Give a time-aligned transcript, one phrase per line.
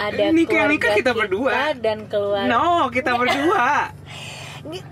[0.00, 1.52] ada Nikah- keluarga nikah kita berdua.
[1.76, 3.92] dan keluarga no kita berdua.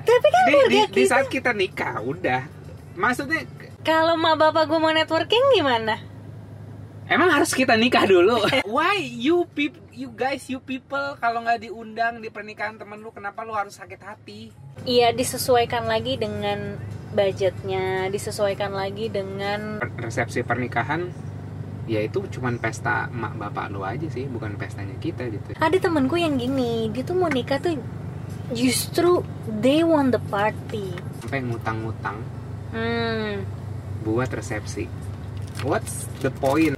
[0.05, 2.43] Tapi kan di, keluarga di, di kita saat kita nikah udah.
[2.93, 3.49] Maksudnya
[3.81, 5.97] kalau mak bapak gue mau networking gimana?
[7.09, 8.37] Emang harus kita nikah dulu?
[8.69, 13.43] Why you peop- you guys you people kalau nggak diundang di pernikahan temen lu kenapa
[13.43, 14.53] lu harus sakit hati?
[14.85, 16.77] Iya disesuaikan lagi dengan
[17.11, 21.09] budgetnya, disesuaikan lagi dengan resepsi pernikahan
[21.89, 25.57] ya itu cuman pesta emak bapak lu aja sih bukan pestanya kita gitu.
[25.57, 27.81] Ada temenku yang gini, dia tuh mau nikah tuh
[28.53, 29.25] justru
[29.59, 30.93] they want the party.
[31.19, 32.17] sampai ngutang-ngutang
[32.69, 33.49] Hmm,
[34.05, 34.85] buat resepsi.
[35.65, 36.77] What's the point?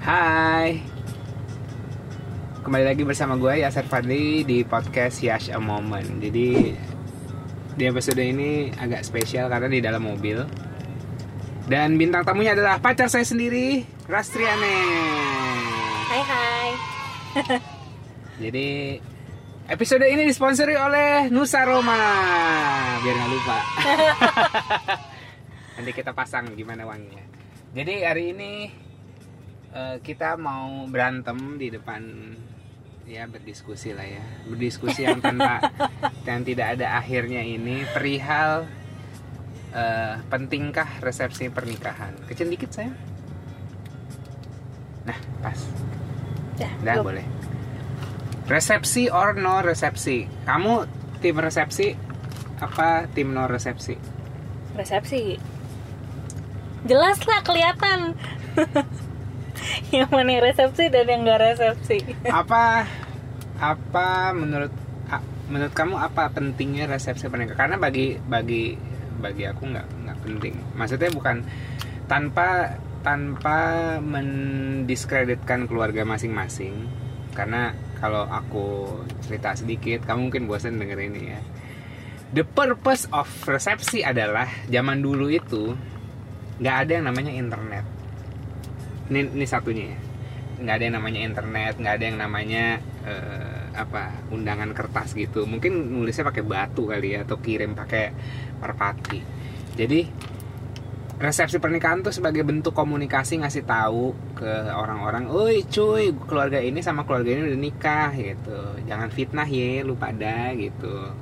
[0.00, 0.80] Hai.
[2.60, 6.20] Kembali lagi bersama gue Yasser Fadli di podcast Yash a Moment.
[6.20, 6.72] Jadi
[7.74, 10.46] di episode ini agak spesial karena di dalam mobil.
[11.64, 14.76] Dan bintang tamunya adalah pacar saya sendiri Rastriane.
[16.06, 16.68] Hai hai.
[18.44, 19.00] Jadi
[19.66, 21.98] episode ini disponsori oleh Nusa Roma.
[23.00, 23.58] Biar nggak lupa.
[25.80, 27.24] Nanti kita pasang gimana wanginya.
[27.74, 28.52] Jadi hari ini
[29.74, 32.02] eh, kita mau berantem di depan
[33.04, 35.60] ya berdiskusi lah ya berdiskusi yang tanpa
[36.28, 38.64] yang tidak ada akhirnya ini perihal
[39.76, 42.92] eh, pentingkah resepsi pernikahan kecil dikit saya
[45.04, 45.60] nah pas
[46.54, 47.04] Dah, Dah belum.
[47.10, 47.26] boleh.
[48.46, 50.30] Resepsi or no resepsi?
[50.46, 50.86] Kamu
[51.18, 51.98] tim resepsi
[52.62, 53.98] apa tim no resepsi?
[54.78, 55.34] Resepsi.
[56.86, 58.14] Jelas lah kelihatan.
[60.02, 61.98] yang mana yang resepsi dan yang gak resepsi.
[62.26, 62.86] Apa
[63.54, 64.72] apa menurut
[65.44, 67.68] menurut kamu apa pentingnya resepsi pernikahan?
[67.68, 68.74] Karena bagi bagi
[69.20, 70.54] bagi aku nggak nggak penting.
[70.74, 71.44] Maksudnya bukan
[72.08, 73.58] tanpa tanpa
[74.00, 76.88] mendiskreditkan keluarga masing-masing.
[77.36, 81.40] Karena kalau aku cerita sedikit, kamu mungkin bosan denger ini ya.
[82.34, 85.76] The purpose of resepsi adalah zaman dulu itu
[86.58, 87.93] nggak ada yang namanya internet.
[89.10, 89.98] Ini, ini satunya ya.
[90.54, 92.64] Nggak ada yang namanya internet, nggak ada yang namanya
[93.04, 95.44] eh, apa undangan kertas gitu.
[95.44, 98.14] Mungkin nulisnya pakai batu kali ya atau kirim pakai
[98.62, 99.20] merpati.
[99.74, 100.00] Jadi
[101.14, 107.06] resepsi pernikahan tuh sebagai bentuk komunikasi ngasih tahu ke orang-orang, "Oi cuy, keluarga ini sama
[107.06, 108.60] keluarga ini udah nikah gitu.
[108.86, 111.14] Jangan fitnah ya lu pada gitu."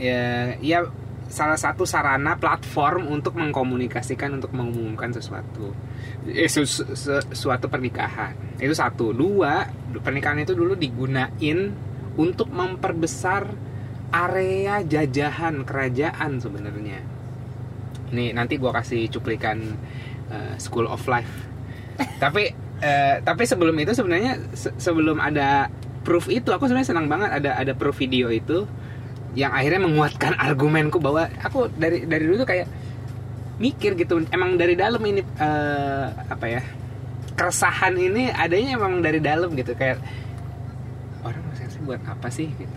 [0.00, 0.88] Ya, ya
[1.30, 5.70] salah satu sarana platform untuk mengkomunikasikan untuk mengumumkan sesuatu.
[6.26, 8.58] Eh, su- su- su- suatu pernikahan.
[8.58, 9.14] Itu satu.
[9.14, 9.62] Dua
[10.02, 11.70] pernikahan itu dulu digunain
[12.18, 13.46] untuk memperbesar
[14.10, 16.98] area jajahan kerajaan sebenarnya.
[18.10, 19.62] Nih nanti gua kasih cuplikan
[20.34, 21.46] eh, School of Life.
[22.18, 22.50] Tapi
[22.82, 25.70] eh, tapi sebelum itu sebenarnya se- sebelum ada
[26.02, 28.66] proof itu aku sebenarnya senang banget ada ada proof video itu
[29.38, 32.66] yang akhirnya menguatkan argumenku bahwa aku dari dari dulu tuh kayak
[33.60, 34.24] mikir gitu.
[34.32, 36.62] Emang dari dalam ini eh, apa ya
[37.36, 39.76] keresahan ini adanya emang dari dalam gitu.
[39.76, 40.02] Kayak
[41.22, 42.76] orang resepsi buat apa sih gitu.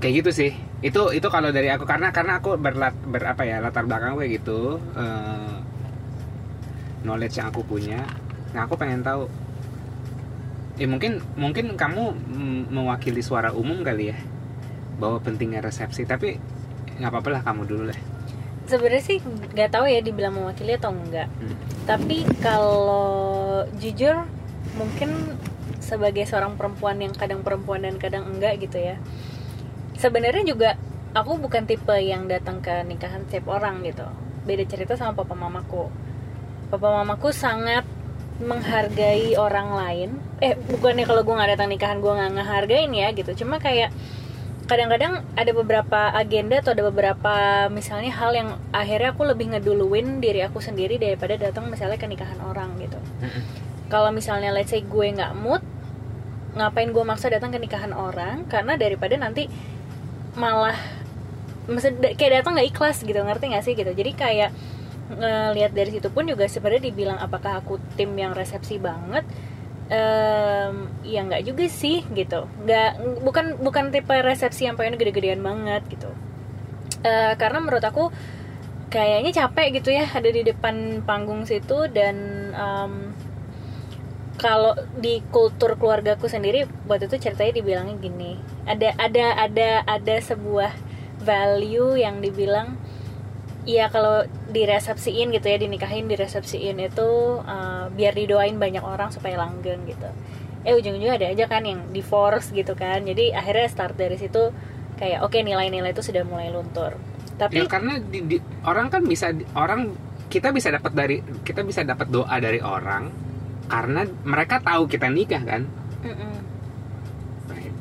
[0.00, 0.52] Kayak gitu sih.
[0.84, 4.40] Itu itu kalau dari aku karena karena aku berlat ber apa ya latar belakang kayak
[4.40, 5.56] gitu eh,
[7.04, 8.00] knowledge yang aku punya.
[8.54, 9.28] Nah aku pengen tahu
[10.76, 12.12] ya mungkin mungkin kamu
[12.68, 14.16] mewakili suara umum kali ya
[14.96, 16.40] bahwa pentingnya resepsi tapi
[16.96, 17.98] nggak apa-apa lah kamu dulu lah
[18.66, 21.30] Sebenarnya sih nggak tahu ya dibilang mewakili atau enggak.
[21.38, 21.54] Hmm.
[21.86, 24.26] Tapi kalau jujur
[24.74, 25.38] mungkin
[25.78, 28.98] sebagai seorang perempuan yang kadang perempuan dan kadang enggak gitu ya.
[29.94, 30.74] Sebenarnya juga
[31.14, 34.02] aku bukan tipe yang datang ke nikahan setiap orang gitu.
[34.42, 35.86] Beda cerita sama papa mamaku.
[36.66, 37.86] Papa mamaku sangat
[38.42, 40.10] menghargai orang lain.
[40.42, 43.46] Eh bukannya kalau gue nggak datang nikahan gue nggak ngehargain ya gitu.
[43.46, 43.94] Cuma kayak
[44.66, 47.34] kadang-kadang ada beberapa agenda atau ada beberapa
[47.70, 52.38] misalnya hal yang akhirnya aku lebih ngeduluin diri aku sendiri daripada datang misalnya ke nikahan
[52.42, 52.98] orang gitu.
[53.86, 55.62] Kalau misalnya let's say gue nggak mood
[56.58, 58.42] ngapain gue maksa datang ke nikahan orang?
[58.50, 59.46] Karena daripada nanti
[60.34, 60.76] malah
[61.70, 63.94] maksud kayak datang nggak ikhlas gitu ngerti nggak sih gitu?
[63.94, 64.50] Jadi kayak
[65.06, 69.22] ngelihat dari situ pun juga sebenarnya dibilang apakah aku tim yang resepsi banget
[69.86, 72.50] Em, ya nggak juga sih gitu.
[72.66, 76.10] Nggak bukan bukan tipe resepsi yang pengen gede-gedean banget gitu.
[77.06, 78.10] Eh, karena menurut aku
[78.90, 82.16] kayaknya capek gitu ya ada di depan panggung situ dan
[82.50, 83.14] em,
[84.36, 88.42] kalau di kultur keluargaku sendiri waktu itu ceritanya dibilangnya gini.
[88.66, 90.74] Ada ada ada ada sebuah
[91.22, 92.74] value yang dibilang
[93.66, 94.22] ya kalau
[94.54, 100.06] diresepsiin gitu ya dinikahin diresepsiin itu uh, biar didoain banyak orang supaya langgeng gitu.
[100.62, 103.02] Eh ujung-ujungnya ada aja kan yang divorce gitu kan.
[103.02, 104.54] Jadi akhirnya start dari situ
[104.96, 106.94] kayak oke okay, nilai-nilai itu sudah mulai luntur.
[107.36, 109.92] Tapi ya karena di, di, orang kan bisa orang
[110.30, 113.10] kita bisa dapat dari kita bisa dapat doa dari orang
[113.66, 115.66] karena mereka tahu kita nikah kan.
[117.50, 117.74] Right.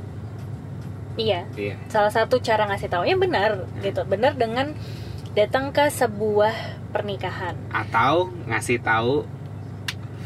[1.13, 1.45] iya.
[1.53, 1.77] Iya.
[1.93, 4.01] Salah satu cara ngasih tahu ya benar gitu.
[4.09, 4.73] Benar dengan
[5.35, 6.55] datang ke sebuah
[6.95, 7.53] pernikahan.
[7.69, 9.27] Atau ngasih tahu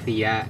[0.05, 0.45] via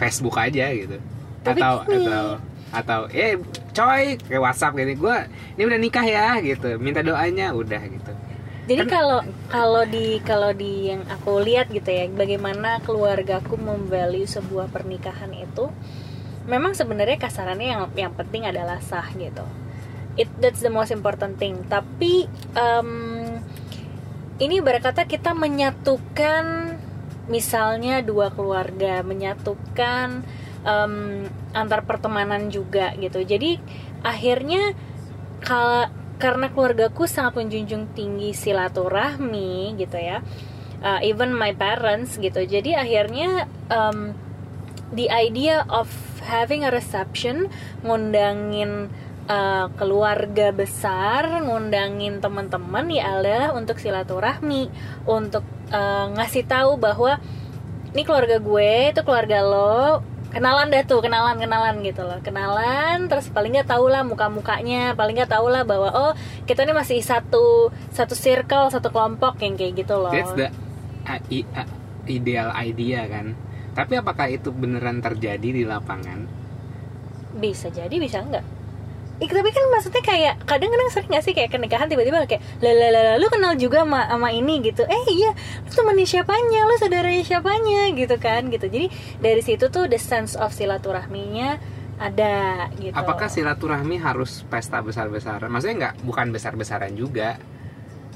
[0.00, 0.96] Facebook aja gitu.
[1.44, 2.08] Tapi atau gini.
[2.08, 2.24] atau
[2.72, 3.36] atau eh
[3.76, 5.16] coy kayak WhatsApp gini gue
[5.60, 6.80] ini udah nikah ya gitu.
[6.80, 8.12] Minta doanya udah gitu.
[8.62, 9.20] Jadi Kan- kalau
[9.52, 15.68] kalau di kalau di yang aku lihat gitu ya bagaimana keluargaku memvalue sebuah pernikahan itu
[16.48, 19.44] memang sebenarnya kasarannya yang yang penting adalah sah gitu.
[20.16, 21.66] It that's the most important thing.
[21.68, 23.21] Tapi em,
[24.40, 26.76] ini berkata kita menyatukan
[27.28, 30.24] misalnya dua keluarga menyatukan
[30.64, 30.94] em,
[31.52, 33.22] antar pertemanan juga gitu.
[33.22, 33.60] Jadi
[34.02, 34.74] akhirnya
[35.44, 40.22] kal- karena keluargaku sangat menjunjung tinggi silaturahmi gitu ya
[40.82, 42.42] uh, even my parents gitu.
[42.44, 44.12] Jadi akhirnya um,
[44.92, 45.88] the idea of
[46.26, 47.48] having a reception
[47.86, 48.90] ngundangin
[49.28, 54.70] uh, keluarga besar ngundangin teman-teman ya adalah untuk silaturahmi.
[55.06, 57.18] Untuk uh, ngasih tahu bahwa
[57.92, 60.02] ini keluarga gue itu keluarga lo.
[60.32, 62.16] Kenalan dah tuh kenalan kenalan gitu loh.
[62.24, 66.12] Kenalan terus paling nggak tau lah muka mukanya paling nggak tau lah bahwa oh
[66.48, 70.08] kita ini masih satu satu circle satu kelompok yang kayak gitu loh.
[70.08, 70.48] That's the
[71.04, 71.68] uh, i- uh,
[72.08, 73.36] ideal idea kan?
[73.76, 76.24] Tapi apakah itu beneran terjadi di lapangan?
[77.36, 78.61] Bisa jadi bisa enggak
[79.22, 83.30] Ih, tapi kan maksudnya kayak kadang-kadang sering gak sih kayak ke tiba-tiba kayak lalalala lu
[83.30, 84.82] kenal juga sama, sama ini gitu.
[84.82, 85.30] Eh iya
[85.62, 88.66] lu temennya siapanya lu saudaranya siapanya gitu kan gitu.
[88.66, 88.90] Jadi
[89.22, 91.54] dari situ tuh the sense of silaturahminya
[92.02, 92.98] ada gitu.
[92.98, 95.46] Apakah silaturahmi harus pesta besar-besaran?
[95.46, 97.38] Maksudnya nggak bukan besar-besaran juga.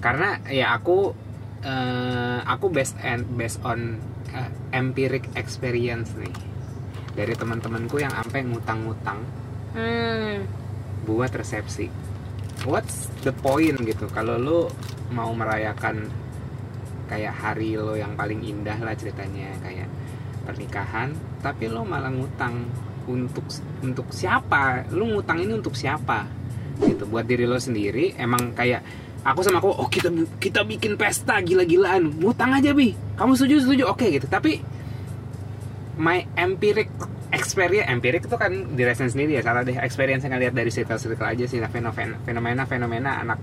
[0.03, 1.15] Karena ya aku
[1.63, 4.03] eh, aku based and based on
[4.35, 6.35] eh, empiric experience nih.
[7.15, 9.23] Dari teman-temanku yang sampai ngutang-ngutang.
[9.71, 10.66] Hmm
[11.07, 11.89] buat resepsi.
[12.67, 14.11] What's the point gitu?
[14.11, 14.61] Kalau lu
[15.15, 16.11] mau merayakan
[17.07, 19.87] kayak hari lo yang paling indah lah ceritanya kayak
[20.43, 22.67] pernikahan tapi lo malah ngutang
[23.07, 23.47] untuk
[23.87, 24.91] untuk siapa?
[24.91, 26.27] Lu ngutang ini untuk siapa?
[26.83, 28.19] Gitu buat diri lo sendiri.
[28.19, 28.83] Emang kayak
[29.23, 30.11] aku sama aku oh kita
[30.43, 32.19] kita bikin pesta gila-gilaan.
[32.19, 32.91] Ngutang aja bi.
[33.15, 33.63] Kamu setuju?
[33.63, 33.83] Setuju?
[33.87, 34.27] Oke gitu.
[34.27, 34.59] Tapi
[35.97, 36.91] my empiric
[37.35, 39.75] experience empirik itu kan dirasain sendiri ya salah deh.
[39.79, 43.41] Experience yang ngeliat dari circle-circle aja sih nah, fenomena fenomena anak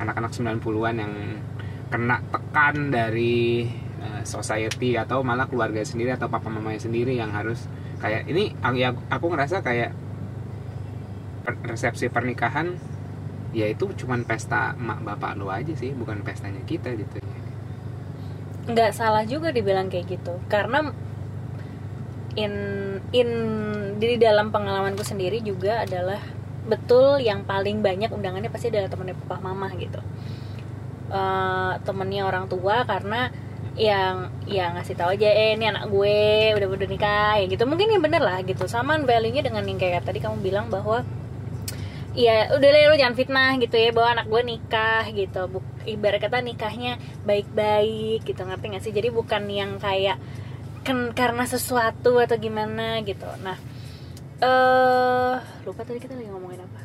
[0.00, 1.12] anak-anak 90-an yang
[1.88, 3.66] kena tekan dari
[4.02, 7.64] eh, society atau malah keluarga sendiri atau papa mamanya sendiri yang harus
[8.02, 9.94] kayak ini aku, ya, aku ngerasa kayak
[11.46, 12.74] resepsi pernikahan
[13.54, 17.22] ya itu cuman pesta mak bapak lo aja sih bukan pestanya kita gitu.
[18.66, 20.90] Nggak salah juga dibilang kayak gitu karena
[22.36, 22.52] in
[23.16, 23.28] in
[23.96, 26.20] di dalam pengalamanku sendiri juga adalah
[26.68, 29.98] betul yang paling banyak undangannya pasti adalah temennya papa mama gitu.
[31.06, 33.30] Eh, temennya orang tua karena
[33.76, 37.62] yang yang ngasih tahu aja eh ini anak gue udah udah nikah ya gitu.
[37.64, 38.66] Mungkin yang bener lah gitu.
[38.66, 41.06] Samaan value nya dengan yang kayak tadi kamu bilang bahwa
[42.16, 45.40] ya udah lah lu jangan fitnah gitu ya bahwa anak gue nikah gitu.
[45.86, 48.90] Ibarat kata nikahnya baik-baik gitu ngerti gak sih?
[48.90, 50.18] Jadi bukan yang kayak
[50.86, 53.26] kan karena sesuatu atau gimana gitu.
[53.42, 53.58] Nah
[54.36, 55.34] eh
[55.66, 56.80] lupa tadi kita lagi ngomongin apa.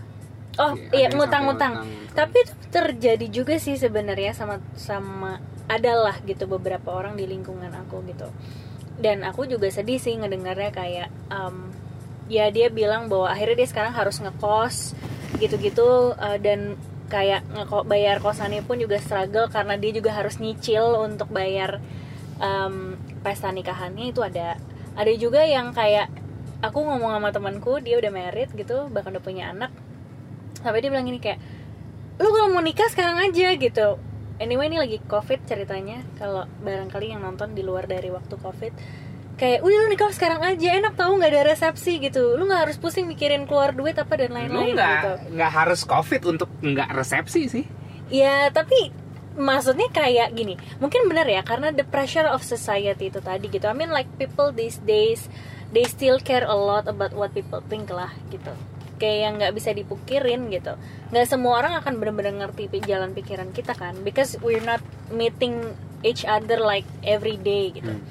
[0.60, 1.74] Oh Iya, ada iya yang ngutang-ngutang
[2.12, 5.40] tapi itu terjadi juga sih sebenarnya sama sama
[5.72, 8.28] adalah gitu beberapa orang di lingkungan aku gitu.
[9.00, 11.72] Dan aku juga sedih sih ngedengarnya kayak um,
[12.32, 14.96] ya dia bilang bahwa akhirnya dia sekarang harus ngekos
[15.40, 16.80] gitu-gitu uh, dan
[17.12, 21.84] kayak ngeko bayar kosannya pun juga struggle karena dia juga harus nyicil untuk bayar
[22.40, 22.91] um,
[23.22, 24.58] pesta nikahannya itu ada.
[24.98, 26.12] Ada juga yang kayak
[26.62, 29.72] aku ngomong sama temanku dia udah married gitu bahkan udah punya anak.
[30.62, 31.40] Sampai dia bilang gini kayak
[32.22, 33.98] lu kalau mau nikah sekarang aja gitu.
[34.42, 36.02] Anyway ini lagi covid ceritanya.
[36.18, 38.74] Kalau barangkali yang nonton di luar dari waktu covid
[39.42, 42.38] kayak udah lu nikah sekarang aja enak tahu nggak ada resepsi gitu.
[42.38, 45.14] Lu nggak harus pusing mikirin keluar duit apa dan lu lain-lain nggak gitu.
[45.34, 47.66] nggak harus covid untuk nggak resepsi sih.
[48.14, 48.94] Ya tapi
[49.38, 53.64] maksudnya kayak gini mungkin benar ya karena the pressure of society itu tadi gitu.
[53.68, 55.32] I mean like people these days
[55.72, 58.52] they still care a lot about what people think lah gitu.
[59.00, 60.76] Kayak yang nggak bisa dipukirin gitu.
[61.10, 65.74] Nggak semua orang akan benar-benar ngerti jalan pikiran kita kan because we're not meeting
[66.04, 67.98] each other like every day gitu.
[67.98, 68.04] Hmm.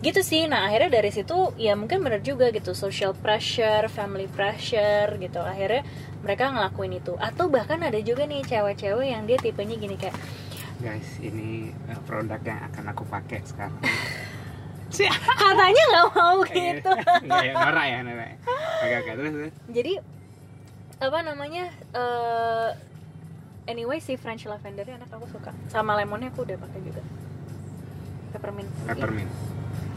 [0.00, 0.48] Gitu sih.
[0.48, 5.40] Nah akhirnya dari situ ya mungkin bener juga gitu social pressure family pressure gitu.
[5.40, 5.84] Akhirnya
[6.24, 7.14] mereka ngelakuin itu.
[7.20, 10.16] Atau bahkan ada juga nih cewek-cewek yang dia tipenya gini kayak
[10.80, 13.76] guys ini uh, produk yang akan aku pakai sekarang.
[15.38, 16.90] Katanya nggak mau gitu.
[17.28, 17.62] Nggak ya, ya.
[17.62, 17.84] Nora
[18.80, 19.54] oke oke terus terus.
[19.70, 19.92] jadi
[20.98, 22.68] apa namanya eh
[23.70, 25.54] anyway si French lavender enak aku suka.
[25.70, 27.04] Sama lemonnya aku udah pakai juga.
[28.34, 28.66] Peppermint.
[28.66, 28.88] Iya.
[28.98, 29.30] peppermint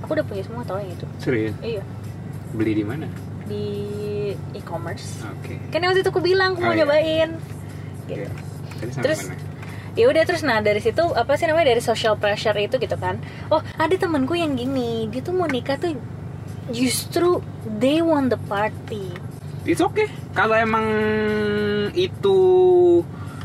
[0.03, 1.05] aku udah punya semua tau yang itu.
[1.17, 1.55] Serius?
[1.59, 1.81] Iya.
[2.51, 3.07] Beli di mana?
[3.43, 3.65] Di
[4.53, 5.23] e-commerce.
[5.25, 5.57] Oke.
[5.69, 6.79] Kan yang waktu itu aku bilang aku Oh, mau iya.
[6.83, 7.29] nyobain.
[8.05, 8.27] Gitu.
[8.99, 9.51] Terus- mana?
[9.93, 13.17] ya udah terus nah dari situ apa sih namanya dari social pressure itu gitu kan.
[13.47, 15.93] Oh ada temanku yang gini dia tuh mau nikah tuh
[16.69, 17.39] justru
[17.71, 19.07] they want the party.
[19.63, 20.09] It's okay.
[20.31, 20.83] Kalau emang
[21.93, 22.37] itu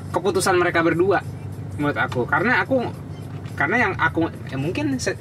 [0.08, 1.22] keputusan mereka berdua,
[1.76, 2.24] menurut aku.
[2.24, 2.80] Karena aku,
[3.54, 5.18] karena yang aku ya mungkin se-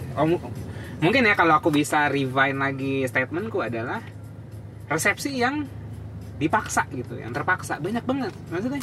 [0.98, 4.02] mungkin ya kalau aku bisa rewind lagi statementku adalah
[4.88, 5.68] resepsi yang
[6.38, 8.34] dipaksa gitu, yang terpaksa banyak banget.
[8.54, 8.82] Maksudnya,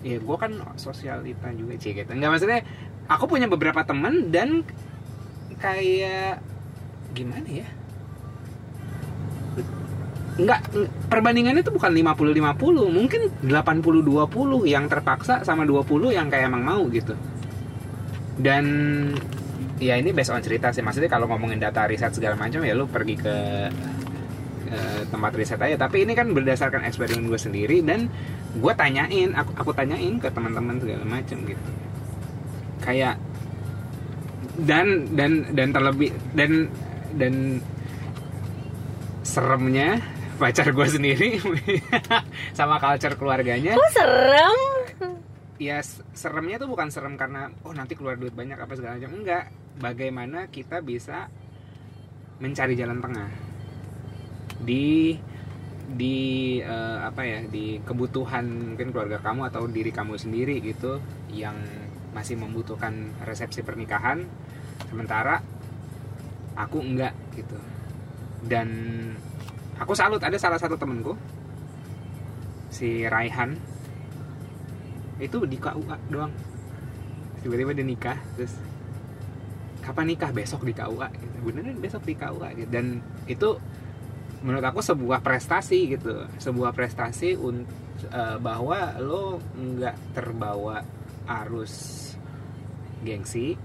[0.00, 2.10] ya gue kan sosialita juga sih gitu.
[2.12, 2.60] Enggak maksudnya,
[3.06, 4.64] aku punya beberapa temen dan
[5.60, 6.40] kayak
[7.16, 7.68] gimana ya?
[10.36, 10.68] Enggak,
[11.08, 17.16] perbandingannya itu bukan 50-50, mungkin 80-20 yang terpaksa sama 20 yang kayak emang mau gitu.
[18.36, 18.64] Dan
[19.76, 22.88] ya ini based on cerita sih, maksudnya kalau ngomongin data riset segala macam ya lu
[22.88, 23.36] pergi ke
[25.08, 25.76] tempat riset aja.
[25.78, 28.10] Tapi ini kan berdasarkan eksperimen gue sendiri dan
[28.56, 31.70] gue tanyain, aku, aku tanyain ke teman-teman segala macam gitu.
[32.82, 33.16] Kayak
[34.56, 36.72] dan dan dan terlebih dan
[37.16, 37.60] dan
[39.20, 40.00] seremnya
[40.36, 41.40] pacar gue sendiri
[42.56, 44.85] sama culture keluarganya kok serem
[45.56, 45.80] ya
[46.12, 49.12] seremnya tuh bukan serem karena oh nanti keluar duit banyak apa segala macam.
[49.16, 49.44] Enggak.
[49.76, 51.28] Bagaimana kita bisa
[52.40, 53.28] mencari jalan tengah.
[54.64, 55.16] Di
[55.86, 56.16] di
[56.60, 60.98] eh, apa ya di kebutuhan mungkin keluarga kamu atau diri kamu sendiri gitu
[61.30, 61.56] yang
[62.16, 64.24] masih membutuhkan resepsi pernikahan.
[64.88, 65.40] Sementara
[66.56, 67.56] aku enggak gitu.
[68.44, 68.68] Dan
[69.76, 71.16] aku salut ada salah satu temenku
[72.72, 73.56] si Raihan
[75.16, 76.32] itu di KUA doang.
[77.40, 78.52] Tiba-tiba dia nikah terus
[79.80, 80.30] kapan nikah?
[80.34, 81.36] Besok di KUA gitu.
[81.46, 82.70] beneran besok di KUA gitu.
[82.74, 82.98] dan
[83.30, 83.54] itu
[84.42, 86.26] menurut aku sebuah prestasi gitu.
[86.36, 87.86] Sebuah prestasi untuk
[88.42, 90.84] bahwa lo nggak terbawa
[91.26, 92.04] arus
[93.00, 93.56] gengsi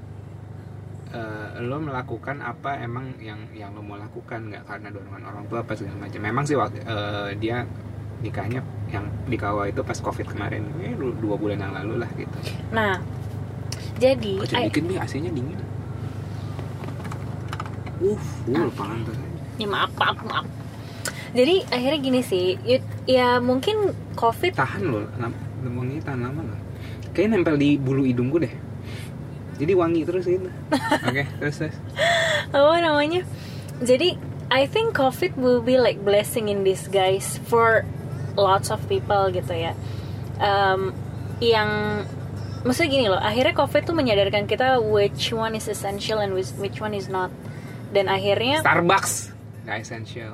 [1.12, 4.48] eh, lo melakukan apa emang yang yang lo mau lakukan.
[4.48, 6.22] Nggak karena dorongan orang tua apa segala macam.
[6.24, 7.68] Memang sih waktu eh, dia
[8.22, 8.62] nikahnya
[8.92, 10.68] yang di kawah itu pas covid kemarin.
[10.84, 12.38] Eh, du- dua bulan yang lalu lah gitu.
[12.76, 13.00] Nah
[13.98, 15.60] jadi oh, coba I- dikit nih AC-nya dingin?
[18.02, 19.16] Uh full pantas
[19.62, 20.46] ya maaf maaf maaf.
[21.32, 25.06] Jadi akhirnya gini sih ya, ya mungkin covid tahan loh
[25.62, 26.60] wangi tahan lama loh.
[27.14, 28.54] Kayaknya nempel di bulu hidung gue deh.
[29.62, 30.50] Jadi wangi terus gitu.
[31.08, 31.78] Oke terus terus.
[32.50, 33.22] Apa namanya?
[33.86, 34.18] Jadi
[34.52, 37.86] I think COVID will be like blessing in disguise for
[38.34, 39.74] lots of people gitu ya
[40.38, 40.90] Em,
[41.38, 41.70] yang
[42.62, 46.78] maksudnya gini loh akhirnya COVID tuh menyadarkan kita which one is essential and which, which
[46.78, 47.30] one is not
[47.90, 49.34] dan akhirnya Starbucks
[49.66, 50.34] nggak essential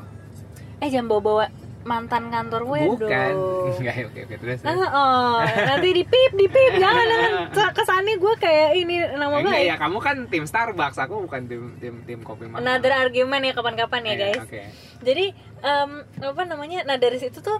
[0.79, 1.45] eh jangan bawa bawa
[1.83, 3.33] mantan kantor gue bukan
[3.83, 4.75] nggak oke oke terus, terus.
[4.75, 7.71] Ah, oh, nanti di pip, di pip, jangan, jangan.
[7.71, 9.67] Kesannya gue kayak ini nama baik.
[9.67, 13.51] ya kamu kan tim Starbucks aku bukan tim tim tim kopi mahal Another argument ya
[13.51, 14.39] kapan-kapan ya Iya, guys.
[14.43, 14.61] oke
[15.03, 15.25] Jadi
[15.63, 16.83] em, apa namanya?
[16.83, 17.59] Nah dari situ tuh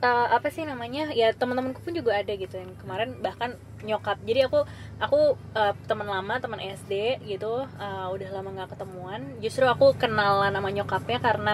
[0.00, 1.12] eh, apa sih namanya?
[1.12, 4.20] Ya teman-temanku pun juga ada gitu yang kemarin bahkan nyokap.
[4.24, 4.64] Jadi aku
[5.00, 5.20] aku
[5.56, 9.20] eh, teman lama, teman SD gitu, eh, udah lama nggak ketemuan.
[9.44, 11.52] Justru aku kenalan sama nyokapnya karena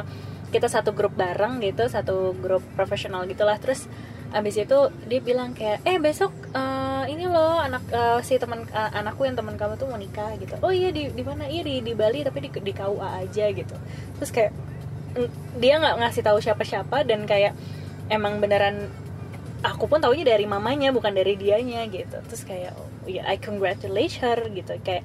[0.55, 3.59] kita satu grup bareng gitu, satu grup profesional gitulah.
[3.59, 3.91] Terus
[4.35, 8.91] abis itu dia bilang kayak eh besok eh, ini loh anak eh, si teman eh,
[8.99, 11.79] anakku yang teman kamu tuh mau nikah gitu oh iya di di mana iya di
[11.81, 13.77] di Bali tapi di di KUA aja gitu
[14.19, 14.53] terus kayak
[15.57, 17.57] dia nggak ngasih tahu siapa-siapa dan kayak
[18.13, 18.91] emang beneran
[19.65, 22.19] aku pun taunya dari mamanya bukan dari dianya gitu.
[22.27, 24.77] Terus kayak oh, ya I congratulate her gitu.
[24.83, 25.05] Kayak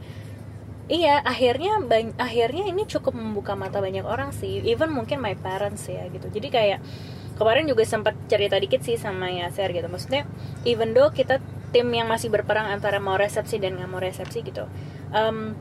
[0.91, 1.79] iya akhirnya
[2.20, 4.62] akhirnya ini cukup membuka mata banyak orang sih.
[4.65, 6.27] Even mungkin my parents ya gitu.
[6.29, 6.79] Jadi kayak
[7.39, 9.88] kemarin juga sempat cerita dikit sih sama Yaser gitu.
[9.89, 10.29] Maksudnya
[10.67, 11.41] even though kita
[11.72, 14.67] tim yang masih berperang antara mau resepsi dan nggak mau resepsi gitu
[15.15, 15.55] em,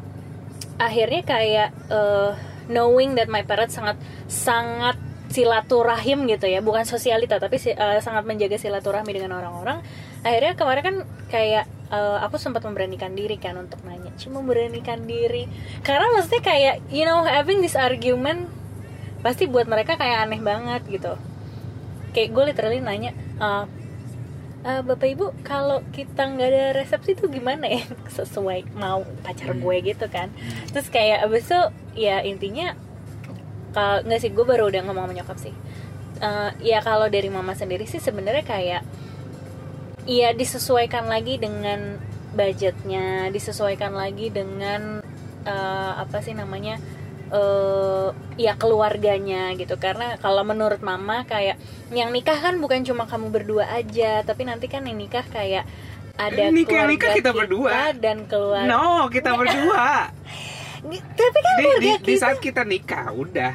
[0.77, 2.31] akhirnya kayak eh,
[2.67, 4.99] knowing that my parents sangat sangat
[5.31, 6.61] silaturahim gitu ya.
[6.61, 9.81] Bukan sosialita tapi eh, sangat menjaga silaturahmi dengan orang-orang.
[10.27, 10.97] Akhirnya kemarin kan
[11.31, 15.47] kayak eh, aku sempat memberanikan diri kan untuk nanya cuma memberanikan diri?
[15.87, 18.51] Karena maksudnya kayak you know having this argument
[19.23, 21.15] pasti buat mereka kayak aneh banget gitu.
[22.11, 23.65] Kayak gue literally nanya eh,
[24.61, 27.87] "Eh, bapak ibu kalau kita nggak ada resepsi tuh gimana ya?
[28.19, 30.29] Sesuai mau pacar gue gitu kan.
[30.75, 31.61] Terus kayak abis itu
[31.97, 32.75] ya intinya
[33.71, 35.55] kalau nggak sih gue baru udah ngomong sama nyokap sih
[36.21, 38.83] Eh, ya kalau dari mama sendiri sih sebenarnya kayak
[40.05, 41.97] ya disesuaikan lagi dengan
[42.31, 45.01] budgetnya disesuaikan lagi dengan
[45.43, 46.77] eh, apa sih namanya
[47.31, 51.57] eh ya keluarganya gitu karena kalau menurut mama kayak
[51.89, 55.65] yang nikah kan bukan cuma kamu berdua aja tapi nanti kan yang nikah kayak
[56.19, 57.71] ada nikah- keluarga nikah kita berdua.
[57.97, 60.11] dan keluarga No, kita berdua.
[60.89, 62.23] Tapi kan di, keluarga di, di kita.
[62.23, 63.53] saat kita nikah udah.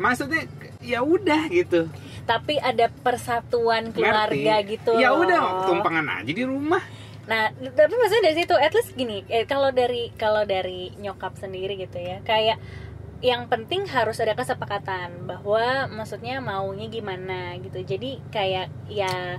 [0.00, 0.42] Maksudnya
[0.80, 1.90] ya udah gitu.
[2.24, 4.78] Tapi ada persatuan keluarga Ngerti?
[4.78, 6.80] gitu ya udah tumpangan aja di rumah.
[7.30, 11.78] Nah, tapi maksudnya dari situ, at least gini, eh, kalau dari kalau dari nyokap sendiri
[11.78, 12.58] gitu ya, kayak
[13.20, 17.84] yang penting harus ada kesepakatan bahwa maksudnya maunya gimana gitu.
[17.84, 19.38] Jadi kayak ya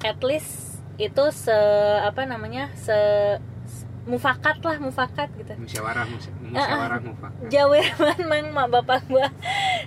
[0.00, 1.54] at least itu se
[2.00, 3.38] apa namanya se-
[4.02, 5.52] mufakat lah mufakat gitu.
[5.54, 7.48] musyawarah mus- musyawarah mufakat.
[7.48, 7.76] Jawa
[8.18, 9.28] memang mak bapak gua.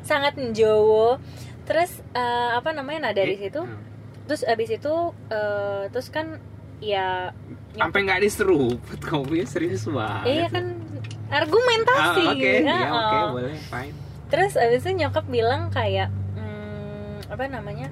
[0.01, 1.17] Sangat menjowo.
[1.63, 2.99] Terus eh, apa namanya?
[3.01, 3.61] Nah dari Eh, situ.
[3.61, 3.91] Hmm.
[4.23, 4.93] terus abis itu
[5.27, 6.39] eh, terus kan
[6.79, 7.35] ya
[7.73, 10.65] sampai nggak diseruput kopi serius banget iya kan
[11.25, 12.87] Ah, argumentasi oke ya Heeh.
[12.89, 13.95] oke boleh fine.
[14.29, 17.91] Terus abis itu nyokap bilang kayak hmm, apa namanya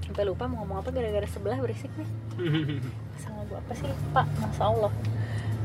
[0.00, 2.08] sampai lupa mau ngomong apa gara-gara sebelah berisik nih.
[3.18, 3.84] Sama gua apa sih?
[4.10, 4.92] Pak masya allah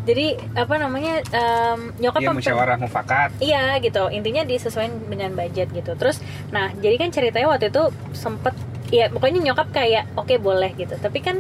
[0.04, 3.30] jadi apa namanya em, nyokap sampai- musyawarah mufakat.
[3.40, 4.12] Iya gitu.
[4.12, 5.96] Intinya disesuaikan dengan budget gitu.
[5.96, 6.20] Terus
[6.52, 8.52] nah jadi kan ceritanya waktu itu sempet
[8.92, 10.94] ya pokoknya nyokap kayak oke boleh gitu.
[11.00, 11.40] Tapi kan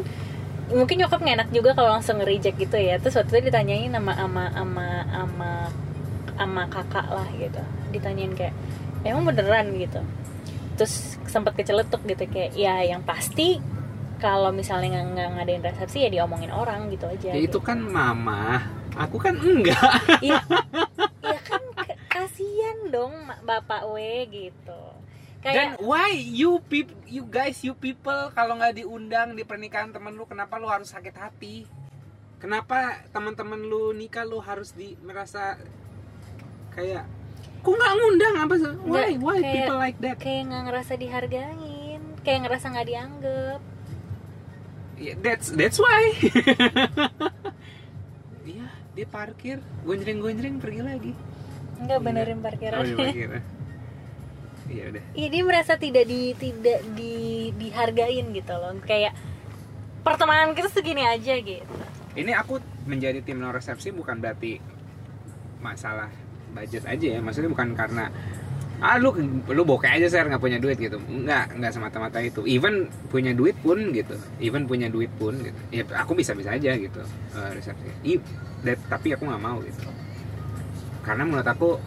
[0.72, 2.96] mungkin nyokap nggak enak juga kalau langsung nge-reject gitu ya.
[3.04, 5.52] Terus waktu itu ditanyain sama ama ama ama
[6.40, 7.60] ama kakak lah gitu.
[7.92, 8.56] Ditanyain kayak
[9.04, 9.76] emang beneran?
[9.76, 10.00] gitu.
[10.80, 13.60] Terus sempet keceletuk gitu kayak ya yang pasti
[14.24, 17.60] kalau misalnya nggak ngadain resepsi ya diomongin orang gitu aja ya itu gitu.
[17.60, 18.64] kan mama
[18.96, 19.84] aku kan enggak.
[20.24, 20.40] Ya,
[21.20, 21.60] ya kan
[22.14, 24.82] kasihan dong bapak we gitu.
[25.44, 30.16] Dan kayak why you peop you guys you people kalau nggak diundang di pernikahan temen
[30.16, 31.68] lu kenapa lu harus sakit hati?
[32.40, 35.60] Kenapa teman-teman lu nikah lu harus di merasa
[36.72, 37.04] kayak
[37.64, 39.16] kok nggak ngundang apa sih why?
[39.20, 40.16] Why kayak- people like that?
[40.20, 43.60] kayak nggak ngerasa dihargain kayak ngerasa nggak dianggap
[44.98, 46.02] Yeah, that's that's why.
[48.44, 49.58] Iya dia parkir.
[49.88, 51.12] Gonjreng gonjreng pergi lagi.
[51.80, 52.06] Nggak Iya.
[52.06, 52.80] benerin oh, parkiran.
[52.84, 53.30] Dia parkir
[54.72, 55.04] iya udah.
[55.16, 57.14] Iya dia merasa tidak di tidak di
[57.56, 58.76] dihargain gitu loh.
[58.84, 59.16] Kayak
[60.04, 61.64] pertemanan kita segini aja gitu.
[62.14, 64.60] Ini aku menjadi tim no resepsi bukan berarti
[65.64, 66.12] masalah
[66.52, 67.20] budget aja ya.
[67.24, 68.12] Maksudnya bukan karena
[68.84, 69.16] ah lu
[69.48, 71.00] lu bokeh aja saya nggak punya duit gitu.
[71.00, 72.44] Nggak nggak semata-mata itu.
[72.44, 74.20] Even punya duit pun gitu.
[74.44, 75.56] Even punya duit pun gitu.
[75.72, 77.00] Ya aku bisa bisa aja gitu
[77.34, 78.20] eh, resepsi I,
[78.68, 79.88] that- tapi aku nggak mau gitu.
[81.00, 81.80] Karena menurut aku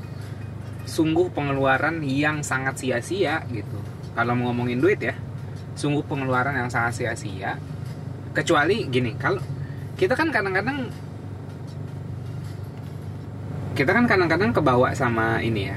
[0.89, 3.77] sungguh pengeluaran yang sangat sia-sia gitu.
[4.17, 5.13] Kalau mau ngomongin duit ya
[5.77, 7.61] sungguh pengeluaran yang sangat sia-sia.
[8.33, 9.45] Kecuali gini kalau
[10.01, 10.89] kita kan kadang-kadang
[13.77, 15.77] kita kan kadang-kadang kebawa sama ini ya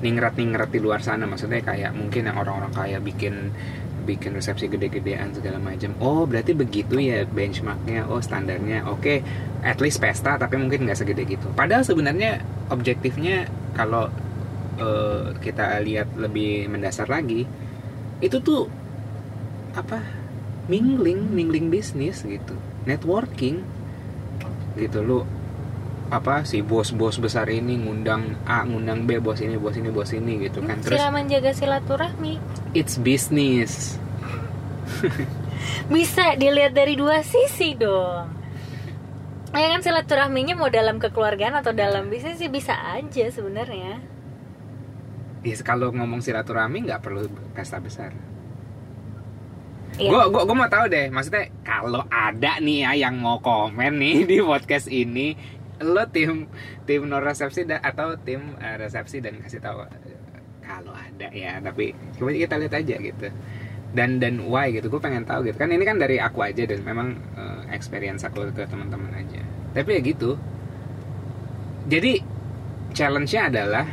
[0.00, 1.26] ningrat-ningrat di luar sana.
[1.26, 3.50] Maksudnya kayak mungkin yang orang-orang kaya bikin
[4.08, 5.92] bikin resepsi gede-gedean segala macam.
[6.00, 8.08] Oh berarti begitu ya benchmarknya.
[8.08, 8.88] Oh standarnya.
[8.88, 9.20] Oke
[9.60, 11.52] at least pesta tapi mungkin nggak segede gitu.
[11.52, 12.40] Padahal sebenarnya
[12.72, 13.44] objektifnya
[13.76, 14.08] kalau
[14.80, 17.44] eh, kita lihat lebih mendasar lagi
[18.24, 18.66] itu tuh
[19.76, 20.00] apa?
[20.72, 22.56] Mingling mingling bisnis gitu.
[22.88, 23.60] Networking
[24.80, 25.04] gitu.
[25.04, 25.28] Lu
[26.08, 30.48] apa si bos-bos besar ini ngundang A ngundang B bos ini bos ini bos ini
[30.48, 30.80] gitu kan.
[30.80, 32.40] Terus sila menjaga silaturahmi.
[32.72, 34.00] It's business.
[35.92, 38.38] Bisa dilihat dari dua sisi dong.
[39.52, 43.96] Ya kan silaturahminya mau dalam kekeluargaan atau dalam bisnis sih bisa aja sebenarnya.
[45.40, 48.12] Ya kalau ngomong silaturahmi nggak perlu pesta besar.
[49.96, 50.12] Iya.
[50.12, 54.16] Gue gua, gua mau tahu deh, maksudnya kalau ada nih ya yang mau komen nih
[54.30, 55.32] di podcast ini,
[55.82, 56.50] lo tim
[56.84, 59.86] tim nora resepsi dan atau tim uh, resepsi dan kasih tahu
[60.68, 63.28] kalau ada ya tapi coba kita lihat aja gitu.
[63.88, 65.56] Dan dan why gitu gue pengen tahu gitu.
[65.56, 69.40] Kan ini kan dari aku aja dan memang uh, experience aku ke teman-teman aja.
[69.72, 70.36] Tapi ya gitu.
[71.88, 72.20] Jadi
[72.92, 73.88] challenge-nya adalah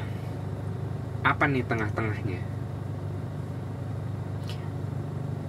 [1.23, 2.41] apa nih tengah-tengahnya?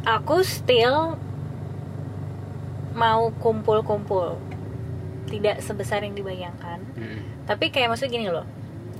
[0.06, 1.18] Aku still
[2.94, 4.38] mau kumpul-kumpul
[5.26, 6.80] tidak sebesar yang dibayangkan.
[6.94, 7.46] Mm-mm.
[7.46, 8.46] tapi kayak maksudnya gini loh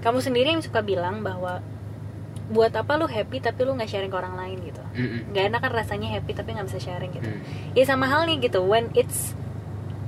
[0.03, 1.59] kamu sendiri yang suka bilang bahwa
[2.47, 4.79] buat apa lu happy tapi lu nggak sharing ke orang lain gitu.
[5.35, 7.27] Nggak enak kan rasanya happy tapi nggak bisa sharing gitu.
[7.27, 7.43] Mm.
[7.75, 9.35] ya sama halnya gitu when it's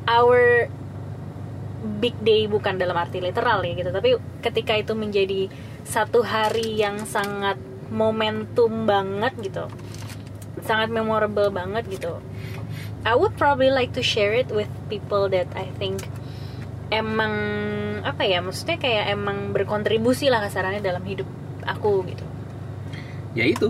[0.07, 0.71] our
[1.99, 5.51] big day bukan dalam arti literal ya gitu tapi ketika itu menjadi
[5.87, 7.59] satu hari yang sangat
[7.91, 9.67] momentum banget gitu
[10.67, 12.19] sangat memorable banget gitu
[13.07, 16.07] I would probably like to share it with people that I think
[16.89, 17.35] emang
[18.03, 21.29] apa ya maksudnya kayak emang berkontribusi lah kasarannya dalam hidup
[21.63, 22.25] aku gitu.
[23.37, 23.69] Ya itu.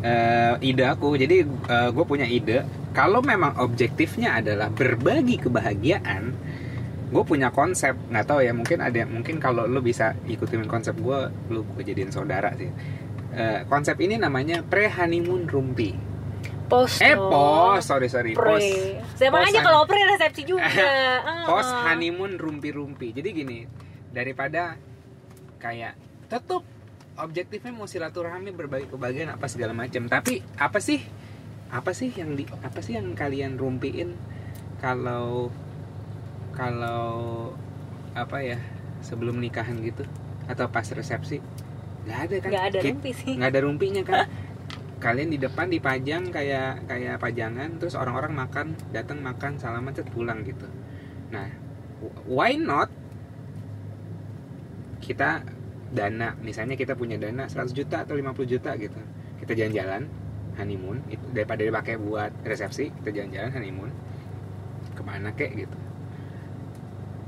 [0.00, 1.14] Eh, ide aku.
[1.14, 2.64] Jadi gue punya ide.
[2.90, 6.34] Kalau memang objektifnya adalah berbagi kebahagiaan
[7.10, 7.94] gue punya konsep.
[8.10, 11.18] Nggak tahu ya mungkin ada mungkin kalau lo bisa ikutin konsep gue
[11.54, 12.70] lo gue jadiin saudara sih.
[13.30, 16.09] Eh, konsep ini namanya pre honeymoon rumpi
[16.70, 17.82] post eh pos.
[17.82, 18.32] Sorry sorry.
[18.38, 18.46] Pre.
[18.46, 18.64] Pos.
[19.18, 20.64] Pos aja kalau pre resepsi juga.
[21.20, 21.44] Ah.
[21.50, 23.10] pos honeymoon rumpi-rumpi.
[23.10, 23.58] Jadi gini
[24.14, 24.78] daripada
[25.58, 25.98] kayak
[26.30, 26.62] tetap
[27.18, 31.04] objektifnya mau silaturahmi berbagi kebahagiaan apa segala macam tapi apa sih
[31.68, 34.16] apa sih yang di apa sih yang kalian rumpiin
[34.80, 35.52] kalau
[36.56, 37.52] kalau
[38.16, 38.58] apa ya
[39.04, 40.02] sebelum nikahan gitu?
[40.50, 41.38] Atau pas resepsi?
[42.08, 42.50] Nggak ada kan?
[42.50, 43.32] Nggak ada rumpi sih.
[43.38, 44.18] nggak ada rumpinya kan
[45.00, 50.44] kalian di depan dipajang kayak kayak pajangan terus orang-orang makan datang makan salaman terus pulang
[50.44, 50.68] gitu.
[51.32, 51.48] Nah
[52.28, 52.92] why not
[55.00, 55.40] kita
[55.90, 56.36] dana?
[56.44, 59.00] Misalnya kita punya dana 100 juta atau 50 juta gitu.
[59.40, 60.04] Kita jalan-jalan
[60.60, 63.90] honeymoon itu daripada dipakai buat resepsi kita jalan-jalan honeymoon
[64.92, 65.76] ke mana kek gitu.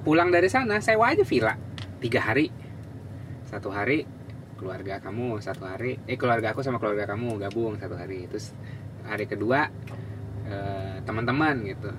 [0.05, 1.57] Pulang dari sana sewa aja villa.
[2.05, 2.53] Tiga hari.
[3.49, 4.05] Satu hari
[4.63, 5.99] keluarga kamu satu hari.
[6.07, 8.31] Eh keluarga aku sama keluarga kamu gabung satu hari.
[8.31, 8.55] Terus
[9.03, 9.67] hari kedua
[10.47, 11.91] eh, teman-teman gitu.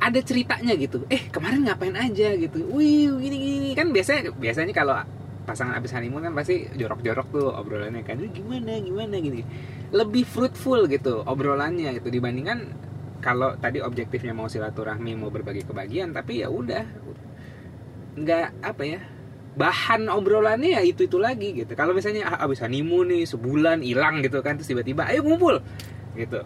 [0.00, 1.04] Ada ceritanya gitu.
[1.12, 2.64] Eh kemarin ngapain aja gitu.
[2.72, 4.96] Wih gini gini kan biasanya biasanya kalau
[5.44, 8.16] pasangan abis honeymoon kan pasti jorok-jorok tuh obrolannya kan.
[8.24, 9.20] "Eh, gimana gimana?
[9.20, 9.44] gini.
[9.92, 12.08] Lebih fruitful gitu obrolannya gitu.
[12.08, 12.88] Dibandingkan
[13.20, 16.84] kalau tadi objektifnya mau silaturahmi mau berbagi kebahagiaan tapi ya udah.
[18.16, 19.00] Nggak apa ya
[19.58, 21.72] bahan obrolannya ya itu itu lagi gitu.
[21.74, 25.58] Kalau misalnya ah, abis honeymoon nih sebulan hilang gitu kan terus tiba-tiba ayo ngumpul
[26.14, 26.40] gitu.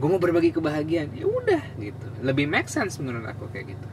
[0.00, 1.12] Gue mau berbagi kebahagiaan.
[1.12, 2.06] Ya udah gitu.
[2.24, 3.88] Lebih make sense menurut aku kayak gitu.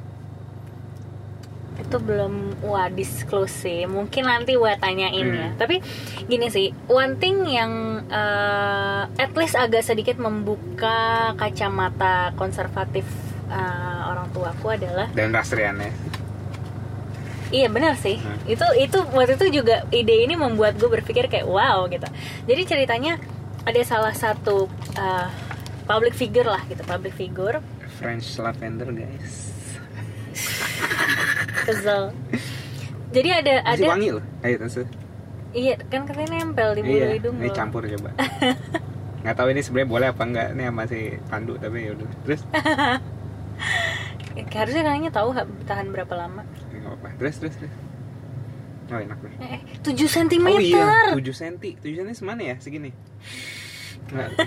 [1.77, 3.85] Itu belum wah disclose sih.
[3.85, 5.47] Mungkin nanti gua tanyain ya.
[5.53, 5.59] Hmm.
[5.61, 5.77] tapi
[6.25, 13.05] gini sih one thing yang eh, at least agak sedikit membuka kacamata konservatif
[13.51, 16.06] eh, orang tuaku adalah dan rastriannya
[17.47, 18.19] Iya benar sih.
[18.19, 18.43] Hmm.
[18.43, 22.07] Itu itu waktu itu juga ide ini membuat gue berpikir kayak wow gitu.
[22.47, 23.19] Jadi ceritanya
[23.63, 24.67] ada salah satu
[24.99, 25.27] uh,
[25.87, 27.59] public figure lah gitu, public figure
[27.97, 29.47] French lavender guys
[31.67, 32.13] kesel.
[33.11, 34.75] Jadi ada masih ada wangi loh ayo terus
[35.55, 37.55] iya kan katanya nempel di bulu iya hidung ini loh.
[37.55, 38.11] campur coba
[39.23, 42.41] nggak tahu ini sebenarnya boleh apa enggak ini masih pandu tapi ya udah terus
[44.57, 46.41] Harusnya kayaknya tahu ha- tahan berapa lama.
[46.97, 47.73] Apa-apa terus terus terus
[48.87, 50.45] oh enak nih Eh, 7 cm.
[50.47, 51.55] Oh iya, 7 cm.
[51.83, 52.55] 7 cm semana ya?
[52.57, 52.91] Segini.
[54.07, 54.29] Nggak.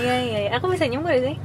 [0.00, 0.50] Iya iya, iya.
[0.56, 1.36] aku bisa nyumpul sih.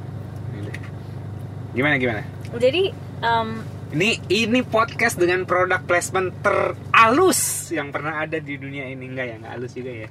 [1.76, 2.24] Gimana gimana?
[2.56, 3.50] Jadi em,
[3.92, 9.36] Ini ini podcast dengan produk placement teralus yang pernah ada di dunia ini enggak ya?
[9.40, 10.10] Enggak halus juga ya.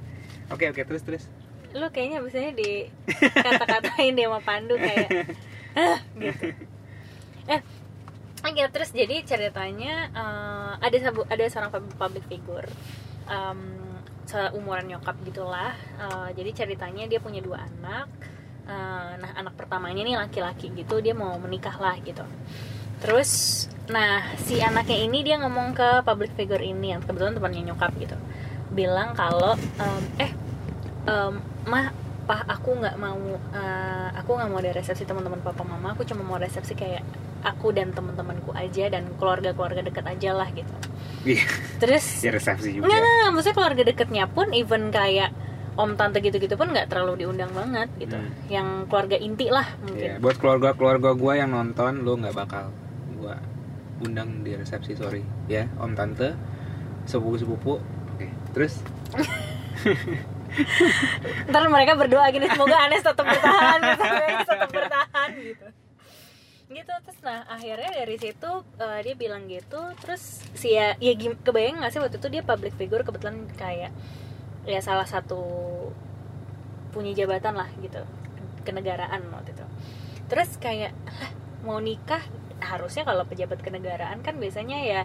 [0.49, 1.25] Oke oke terus terus.
[1.75, 2.87] lu kayaknya biasanya di
[3.19, 5.09] kata-katain dia sama Pandu kayak
[5.75, 6.55] ah gitu.
[7.47, 7.61] Eh
[8.75, 12.67] terus jadi ceritanya eh, ada sabu, ada seorang pub- public figure
[13.25, 13.59] em,
[14.25, 15.73] seumuran nyokap gitulah.
[15.97, 18.09] Eh, jadi ceritanya dia punya dua anak.
[18.65, 22.25] Eh, nah anak pertamanya nih laki-laki gitu dia mau menikah lah gitu.
[23.01, 27.93] Terus nah si anaknya ini dia ngomong ke public figure ini yang kebetulan temannya nyokap
[27.97, 28.17] gitu.
[28.73, 30.31] Bilang kalau em, eh
[31.09, 31.33] em,
[31.65, 33.21] mah pah aku nggak mau
[33.53, 37.05] eh, aku nggak mau ada resepsi teman-teman papa mama aku cuma mau resepsi kayak
[37.45, 40.73] aku dan teman-temanku aja dan keluarga-keluarga dekat aja lah gitu
[41.25, 41.41] Iya,
[41.81, 42.85] terus ya resepsi juga.
[42.85, 45.33] Enggak, enggak, maksudnya keluarga deketnya pun even kayak
[45.73, 48.13] om tante gitu-gitu pun nggak terlalu diundang banget gitu.
[48.13, 48.29] Hmm.
[48.45, 50.21] Yang keluarga inti lah mungkin.
[50.21, 52.69] buat keluarga-keluarga gua yang nonton lu nggak bakal
[53.17, 53.41] gua
[54.05, 56.37] undang di resepsi sorry ya om tante
[57.09, 58.83] sepupu sepupu oke terus
[61.51, 63.79] Ntar mereka berdoa gini semoga Anes tetap bertahan,
[64.43, 65.67] tetap bertahan gitu.
[66.65, 71.79] Gitu terus nah akhirnya dari situ eh, dia bilang gitu terus si ya, ya kebayang
[71.79, 73.95] nggak sih waktu itu dia public figure kebetulan kayak
[74.65, 75.39] ya salah satu
[76.89, 78.01] punya jabatan lah gitu
[78.65, 79.65] kenegaraan waktu itu
[80.25, 80.91] terus kayak
[81.61, 82.19] mau nikah
[82.59, 85.01] harusnya kalau pejabat kenegaraan kan biasanya ya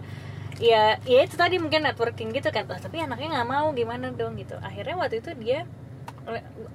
[0.61, 4.37] ya ya itu tadi mungkin networking gitu kan lah tapi anaknya nggak mau gimana dong?
[4.37, 4.55] Gitu.
[4.61, 5.65] Akhirnya waktu itu dia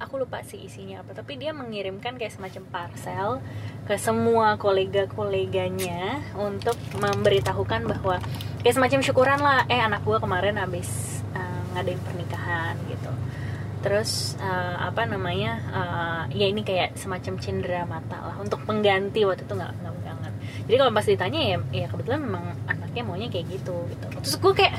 [0.02, 3.30] aku lupa sih isinya apa tapi dia mengirimkan kayak semacam parcel
[3.88, 8.20] ke semua kolega-koleganya untuk memberitahukan bahwa
[8.66, 13.12] kayak semacam syukuran lah eh anak gua kemarin habis uh, ngadain pernikahan gitu.
[13.86, 19.46] Terus uh, apa namanya uh, ya ini kayak semacam cindera mata lah untuk pengganti waktu
[19.46, 19.95] itu nggak nggak
[20.66, 24.06] jadi kalau pas ditanya ya ya kebetulan memang anaknya maunya kayak gitu gitu.
[24.26, 24.76] Terus gue kayak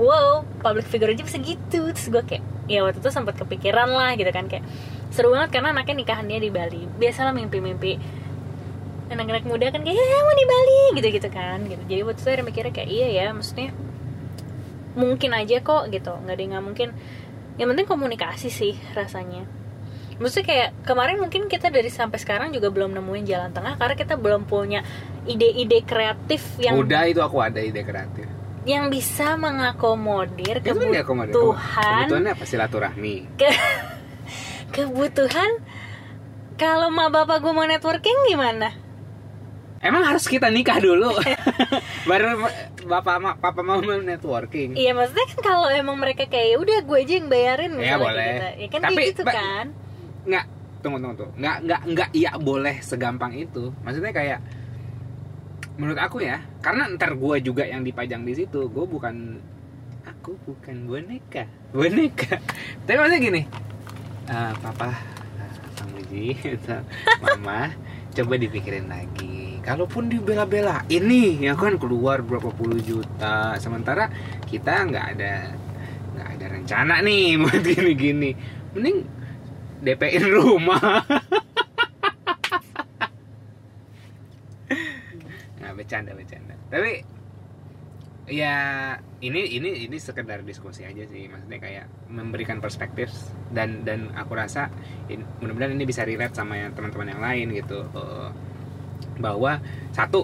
[0.00, 4.16] wow public figure aja bisa gitu terus gue kayak ya waktu itu sempat kepikiran lah
[4.16, 4.64] gitu kan kayak
[5.12, 6.82] seru banget karena anaknya nikahannya di Bali.
[6.96, 8.00] Biasalah mimpi-mimpi
[9.12, 11.82] anak-anak muda kan kayak ya mau di Bali gitu gitu kan gitu.
[11.84, 13.68] Jadi waktu itu ada mikirnya kayak iya ya maksudnya
[14.96, 16.12] mungkin aja kok gitu.
[16.24, 16.88] Nggak ada nggak mungkin.
[17.60, 19.44] Yang penting komunikasi sih rasanya
[20.22, 24.14] maksudnya kayak kemarin mungkin kita dari sampai sekarang juga belum nemuin jalan tengah karena kita
[24.14, 24.86] belum punya
[25.24, 28.30] ide-ide kreatif yang udah itu aku ada ide kreatif.
[28.62, 32.44] yang bisa mengakomodir kebutuhan kebutuhannya apa?
[32.46, 33.34] Silaturahmi.
[33.34, 33.50] Ke-
[34.76, 35.58] kebutuhan
[36.54, 38.70] kalau mak bapak gue mau networking gimana?
[39.82, 41.10] Emang harus kita nikah dulu?
[42.08, 42.46] Baru
[42.86, 44.78] bapak ma- papa mau networking.
[44.78, 48.30] Iya maksudnya kan kalau emang mereka kayak "Ya udah gue aja yang bayarin Ya, boleh.
[48.30, 48.46] gitu.
[48.62, 49.64] ya kan Tapi, gitu kan
[50.26, 50.46] nggak.
[50.82, 53.70] Tunggu tunggu tuh nggak nggak nggak iya boleh segampang itu.
[53.86, 54.40] Maksudnya kayak
[55.78, 59.38] menurut aku ya karena ntar gue juga yang dipajang di situ gue bukan
[60.04, 61.46] aku bukan boneka.
[61.70, 62.36] Boneka.
[62.84, 63.42] Tapi maksudnya gini
[64.28, 64.90] "Eh, papa
[65.38, 66.82] atau
[67.24, 67.72] mama
[68.12, 69.58] coba dipikirin lagi.
[69.62, 73.56] Kalaupun dibela-bela ini ya kan keluar berapa puluh juta.
[73.62, 74.10] Sementara
[74.50, 75.32] kita nggak ada
[76.12, 78.30] nggak ada rencana nih buat gini-gini.
[78.74, 78.98] Mending
[79.82, 81.02] DP-in rumah.
[85.58, 86.54] Nggak bercanda bercanda.
[86.70, 87.02] Tapi
[88.30, 88.54] ya
[89.18, 91.26] ini ini ini sekedar diskusi aja sih.
[91.26, 93.10] Maksudnya kayak memberikan perspektif
[93.50, 94.70] dan dan aku rasa
[95.42, 97.82] mudah-mudahan ini bisa relate sama yang teman-teman yang lain gitu.
[97.82, 98.30] Eh,
[99.18, 99.58] bahwa
[99.90, 100.22] satu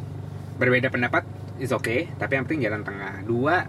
[0.55, 1.27] berbeda pendapat
[1.59, 3.27] is okay tapi yang penting jalan tengah.
[3.27, 3.67] Dua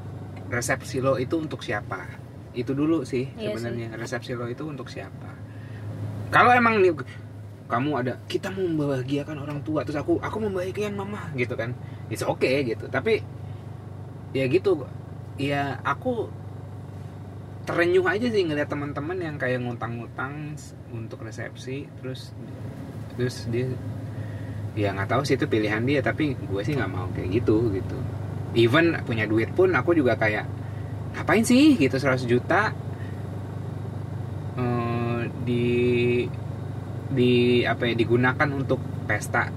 [0.54, 2.06] resepsi lo itu untuk siapa?
[2.54, 3.98] Itu dulu sih Iya sebenarnya.
[3.98, 5.49] Resepsi lo itu untuk siapa
[6.30, 6.94] kalau emang nih
[7.70, 11.78] kamu ada kita mau membahagiakan orang tua terus aku aku membahagiakan mama gitu kan.
[12.10, 12.90] It's okay gitu.
[12.90, 13.22] Tapi
[14.34, 14.86] ya gitu
[15.38, 16.30] ya aku
[17.70, 20.58] terenyuh aja sih ngeliat teman-teman yang kayak ngutang-ngutang
[20.90, 22.34] untuk resepsi terus
[23.14, 23.70] terus dia
[24.74, 27.98] ya nggak tahu sih itu pilihan dia tapi gue sih nggak mau kayak gitu gitu.
[28.58, 30.50] Even punya duit pun aku juga kayak
[31.14, 31.78] ngapain sih?
[31.78, 32.74] gitu 100 juta.
[34.58, 34.89] Eh,
[35.50, 35.66] di
[37.10, 38.78] di apa ya digunakan untuk
[39.10, 39.50] pesta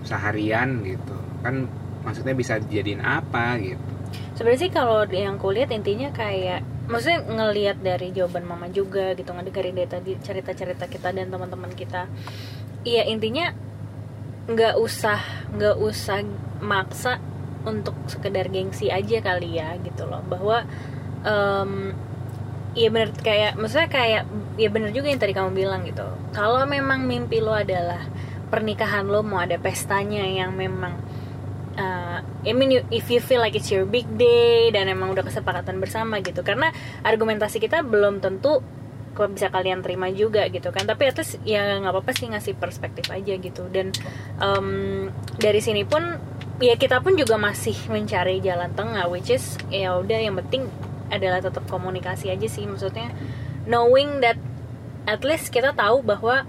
[0.00, 1.16] seharian gitu.
[1.44, 1.68] Kan
[2.00, 3.84] maksudnya bisa dijadiin apa gitu.
[4.32, 9.76] Sebenarnya sih kalau yang kulihat intinya kayak maksudnya ngelihat dari jawaban mama juga gitu ngedengerin
[9.76, 12.08] dari tadi cerita-cerita kita dan teman-teman kita.
[12.86, 13.52] Iya intinya
[14.46, 15.18] nggak usah
[15.52, 16.22] nggak usah
[16.62, 17.18] maksa
[17.66, 20.22] untuk sekedar gengsi aja kali ya gitu loh.
[20.24, 20.64] Bahwa
[21.26, 21.92] em
[22.76, 24.22] Iya bener kayak maksudnya kayak
[24.60, 26.04] ya bener juga yang tadi kamu bilang gitu.
[26.36, 28.04] Kalau memang mimpi lo adalah
[28.52, 30.92] pernikahan lo mau ada pestanya yang memang
[31.80, 35.24] uh, I mean you- if you feel like it's your big day dan emang udah
[35.24, 36.44] kesepakatan bersama gitu.
[36.44, 36.68] Karena
[37.00, 38.60] argumentasi kita belum tentu
[39.16, 40.84] kok bisa kalian terima juga gitu kan.
[40.84, 43.72] Tapi at least ya nggak apa-apa sih ngasih perspektif aja gitu.
[43.72, 43.96] Dan
[44.36, 45.08] em,
[45.40, 46.04] dari sini pun
[46.60, 50.68] ya kita pun juga masih mencari jalan tengah which is ya udah yang penting
[51.12, 52.64] adalah tetap komunikasi aja sih.
[52.64, 53.12] Maksudnya
[53.66, 54.38] knowing that
[55.06, 56.46] at least kita tahu bahwa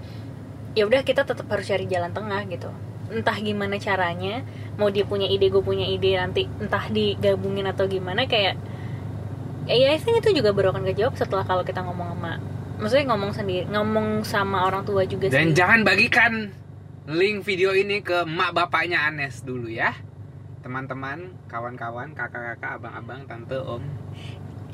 [0.74, 2.70] ya udah kita tetap harus cari jalan tengah gitu.
[3.08, 4.44] Entah gimana caranya
[4.76, 8.54] mau dia punya ide gue punya ide nanti entah digabungin atau gimana kayak
[9.68, 12.32] ya I think itu juga baru akan kejawab setelah kalau kita ngomong sama
[12.78, 15.58] maksudnya ngomong sendiri ngomong sama orang tua juga dan sih.
[15.58, 16.32] jangan bagikan
[17.08, 19.96] link video ini ke mak bapaknya Anes dulu ya.
[20.60, 23.80] Teman-teman kawan-kawan kakak-kakak abang-abang tante om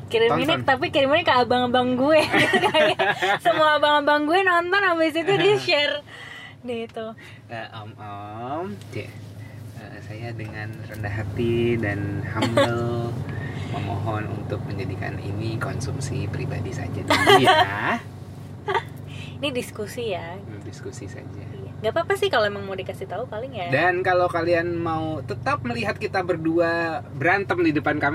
[0.08, 2.20] kiriminnya tapi kiriminnya ke abang-abang gue.
[2.72, 2.98] Kayak
[3.44, 5.96] semua abang-abang gue nonton habis itu dia share.
[6.64, 7.06] Deh itu.
[7.52, 8.66] Eh, om om.
[8.92, 9.08] Cik,
[9.80, 13.12] eh, saya dengan rendah hati dan humble
[13.74, 17.98] memohon untuk menjadikan ini konsumsi pribadi saja dulu ya.
[19.44, 20.40] Ini diskusi ya.
[20.64, 21.44] Diskusi saja.
[21.52, 21.72] Iya.
[21.84, 23.68] nggak apa-apa sih kalau emang mau dikasih tahu paling ya.
[23.68, 28.12] Dan kalau kalian mau tetap melihat kita berdua berantem di depan kamera